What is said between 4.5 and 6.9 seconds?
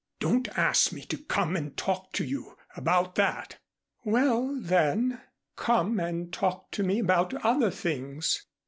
then, come and talk to